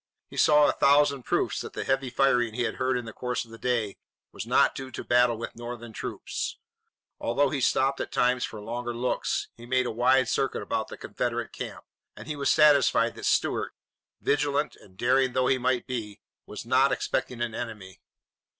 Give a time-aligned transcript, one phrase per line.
[0.31, 3.45] He saw a thousand proofs that the heavy firing he had heard in the course
[3.45, 3.97] of the day
[4.31, 6.57] was not due to battle with Northern troops.
[7.19, 10.97] Although he stopped at times for longer looks, he made a wide circuit about the
[10.97, 11.85] Confederate camp,
[12.15, 13.75] and he was satisfied that Stuart,
[14.19, 17.99] vigilant and daring though he might be, was not expecting an enemy.